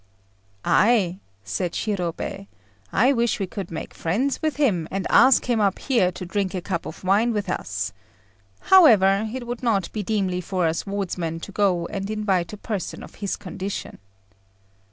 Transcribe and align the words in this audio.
"Ay," 0.65 1.19
said 1.43 1.73
Shirobei, 1.73 2.47
"I 2.91 3.13
wish 3.13 3.39
we 3.39 3.45
could 3.45 3.69
make 3.69 3.93
friends 3.93 4.41
with 4.41 4.55
him, 4.55 4.87
and 4.89 5.05
ask 5.11 5.45
him 5.47 5.61
up 5.61 5.77
here 5.77 6.11
to 6.13 6.25
drink 6.25 6.55
a 6.55 6.61
cup 6.63 6.87
of 6.87 7.03
wine 7.03 7.31
with 7.33 7.47
us. 7.47 7.93
However, 8.71 9.29
it 9.31 9.45
would 9.45 9.61
not 9.61 9.91
be 9.93 10.03
seemly 10.03 10.41
for 10.41 10.65
us 10.65 10.85
wardsmen 10.87 11.39
to 11.41 11.51
go 11.51 11.85
and 11.85 12.09
invite 12.09 12.51
a 12.51 12.57
person 12.57 13.03
of 13.03 13.13
his 13.21 13.35
condition." 13.35 13.99